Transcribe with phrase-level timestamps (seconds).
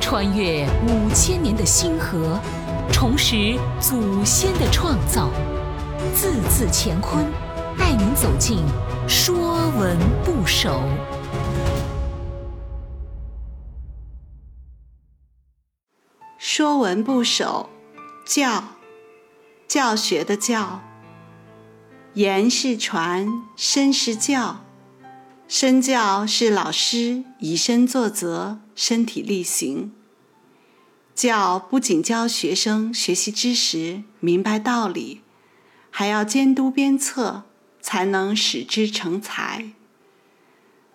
[0.00, 2.38] 穿越五千年的星河，
[2.92, 5.30] 重拾祖先的创造，
[6.14, 7.24] 字字乾坤，
[7.78, 8.58] 带您走进
[9.08, 10.70] 《说文不首》。
[16.38, 17.70] 《说文不首》
[18.32, 18.62] 教，
[19.66, 20.80] 教学的教。
[22.12, 23.26] 言是传，
[23.56, 24.63] 身是教。
[25.46, 29.92] 身教是老师以身作则，身体力行。
[31.14, 35.20] 教不仅教学生学习知识、明白道理，
[35.90, 37.44] 还要监督鞭策，
[37.80, 39.72] 才能使之成才。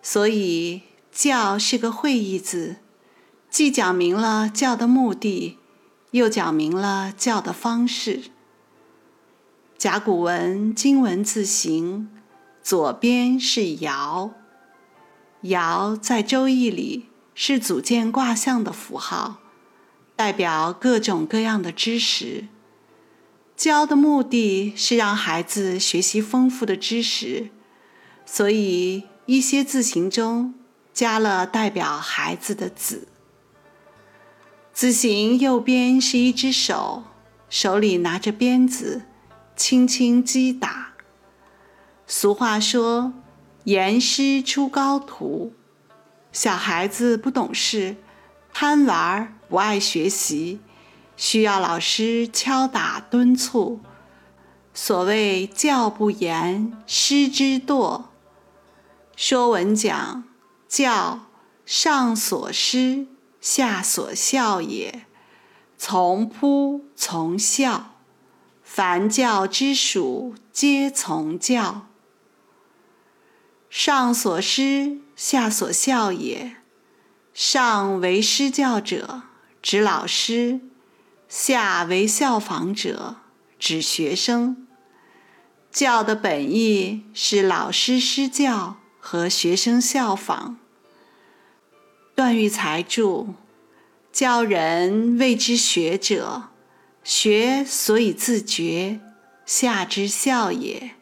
[0.02, 0.82] 所以，
[1.12, 2.76] 教是个会意字，
[3.48, 5.58] 既讲明了教的目的，
[6.10, 8.24] 又讲明了教的方式。
[9.78, 12.10] 甲骨文金文字形，
[12.62, 14.32] 左边是爻，
[15.42, 19.38] 爻在《周易》里是组建卦象的符号。
[20.16, 22.48] 代表各种各样的知识。
[23.56, 27.48] 教的目的是让孩子学习丰富的知识，
[28.26, 30.52] 所以一些字形中
[30.92, 33.08] 加了代表孩子的“子”。
[34.74, 37.04] 字形右边是一只手，
[37.48, 39.04] 手里拿着鞭子，
[39.56, 40.92] 轻轻击打。
[42.06, 43.14] 俗话说
[43.70, 45.52] ：“严师出高徒。”
[46.32, 47.96] 小孩子不懂事。
[48.52, 50.58] 贪玩不爱学习，
[51.16, 53.80] 需要老师敲打敦促。
[54.74, 58.06] 所谓教不严，师之惰。
[59.14, 60.24] 说文讲
[60.66, 61.26] 教，
[61.64, 63.06] 上所师，
[63.40, 65.06] 下所效也。
[65.78, 67.94] 从扑从孝，
[68.62, 71.86] 凡教之属，皆从教。
[73.70, 76.56] 上所师，下所效也。
[77.32, 79.22] 上为师教者，
[79.62, 80.60] 指老师；
[81.28, 83.16] 下为效仿者，
[83.60, 84.66] 指学生。
[85.70, 90.58] 教的本意是老师施教和学生效仿。
[92.16, 93.34] 段玉裁注：
[94.12, 96.48] 教人谓之学者，
[97.04, 98.98] 学所以自觉，
[99.46, 100.96] 下之效也；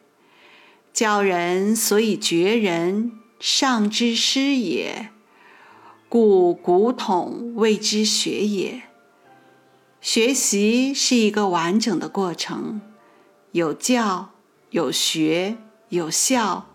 [0.99, 5.11] 教人所以觉人，上之师也。
[6.09, 8.81] 故古统谓之学也。
[10.01, 12.81] 学习是一个完整的过程，
[13.53, 14.31] 有教、
[14.71, 15.55] 有学、
[15.87, 16.67] 有效，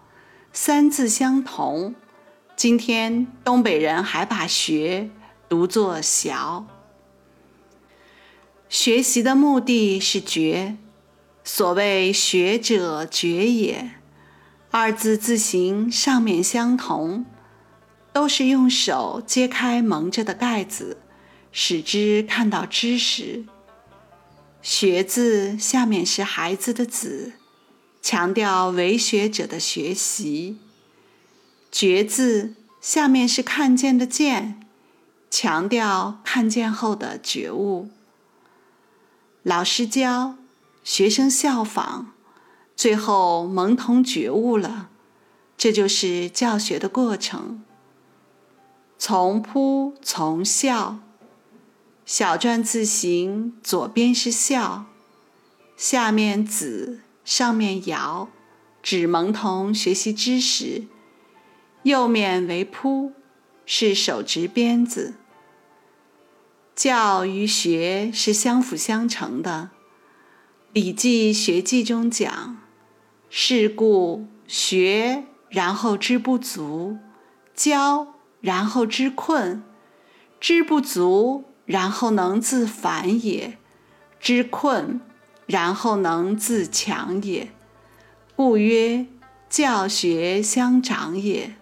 [0.55, 1.95] 三字相同。
[2.57, 5.11] 今天东北人还把学
[5.51, 6.65] 读作学。
[8.71, 10.79] 学习的目的是觉，
[11.45, 13.91] 所谓学者觉也。
[14.77, 17.25] 二字字形上面相同。
[18.13, 20.99] 都是用手揭开蒙着的盖子，
[21.51, 23.45] 使之看到知识。
[24.63, 27.35] 学字下面是孩子的子，
[28.01, 30.59] 强调为学者的学习。
[31.73, 34.61] 觉字下面是看见的见，
[35.29, 37.91] 强调看见后的觉悟。
[39.43, 40.37] 老师教，
[40.85, 42.14] 学生效仿，
[42.77, 44.91] 最后蒙童觉悟了，
[45.57, 47.63] 这就是教学的过程。
[48.99, 50.99] 从扑从笑，
[52.07, 54.87] 小篆字形左边是笑，
[55.77, 58.29] 下面子，上面爻，
[58.83, 60.89] 指蒙童学习知识；
[61.83, 63.13] 右面为扑，
[63.67, 65.15] 是手执鞭子。
[66.75, 69.71] 教与学是相辅相成的，
[70.73, 72.57] 《礼记学记》中讲
[73.37, 76.99] ：“是故学，然后知不足；
[77.53, 79.63] 教。”然后知困，
[80.39, 83.57] 知不足，然后能自反也；
[84.21, 85.01] 知困，
[85.47, 87.51] 然后能自强也。
[88.37, 89.07] 故曰：
[89.49, 91.57] 教学相长也。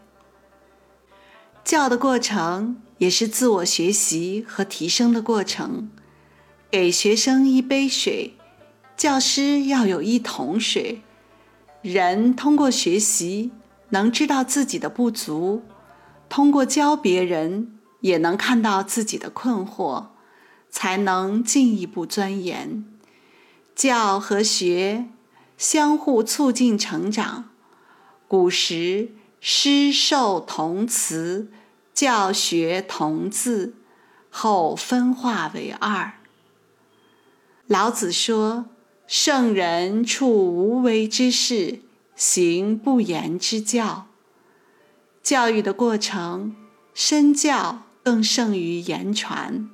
[1.64, 5.88] 教的过程也是自我学习和提升的过程。
[6.70, 8.34] 给学生一杯水，
[8.96, 11.02] 教师要有一桶水。
[11.82, 13.50] 人通过学习，
[13.90, 15.62] 能知道自己的不足。
[16.28, 20.06] 通过教别人，也能看到自己的困惑，
[20.70, 22.84] 才能进一步钻研。
[23.74, 25.08] 教和学
[25.58, 27.50] 相互促进成长。
[28.28, 31.50] 古时师授同词，
[31.92, 33.74] 教学同字，
[34.30, 36.12] 后分化为二。
[37.66, 38.66] 老子说
[39.14, 41.80] ：“圣人处无为之事，
[42.16, 44.06] 行不言之教。”
[45.22, 46.56] 教育的过程，
[46.94, 49.68] 身教更胜于言传。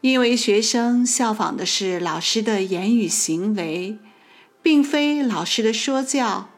[0.00, 3.98] 因为学生效仿的是老师的言语行为，
[4.62, 6.48] 并非老师的说教，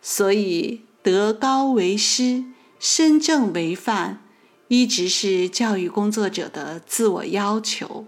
[0.00, 2.44] 所以德高为师，
[2.78, 4.22] 身正为范，
[4.68, 8.06] 一直是教育工作者的自我要求。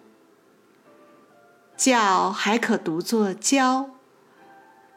[1.79, 3.91] 教还可读作教，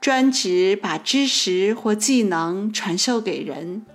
[0.02, 3.86] 专指把知识或技能传授给人，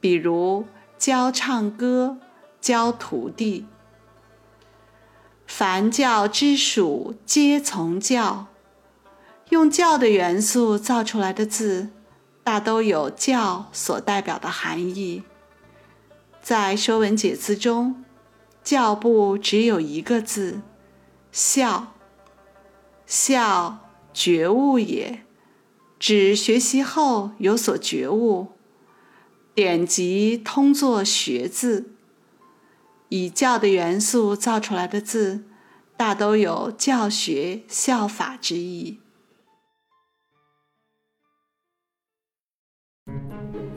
[0.00, 0.66] 比如
[0.98, 2.18] 教唱歌、
[2.60, 3.64] 教徒弟。
[5.46, 8.48] 凡教之属，皆从教。
[9.50, 11.90] 用教的元素造出来的字，
[12.42, 15.22] 大都有教所代表的含义。
[16.42, 18.04] 在《说文解字》中
[18.64, 20.62] ，“教”部只有一个字
[21.30, 21.92] “孝”。
[23.06, 23.78] 孝，
[24.12, 25.24] 觉悟也，
[25.98, 28.48] 指学习后有所觉悟。
[29.54, 31.92] 典籍通作“学”字。
[33.08, 35.44] 以教的元素造出来的字，
[35.96, 38.98] 大都有教学效法之意。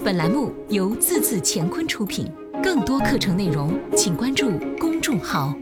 [0.03, 2.33] 本栏目由字字乾坤出品，
[2.63, 5.53] 更多课程内容请关注公众号。